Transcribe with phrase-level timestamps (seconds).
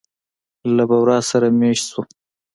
[0.75, 2.01] له بورا سره مېشت شوو.